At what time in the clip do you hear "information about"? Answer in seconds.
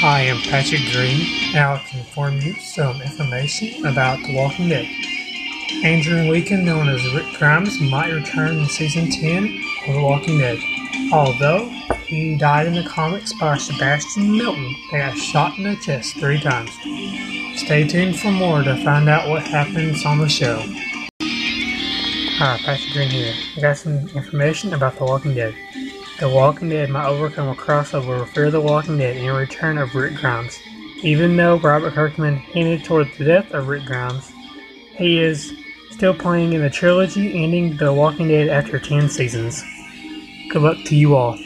3.02-4.24, 24.10-24.96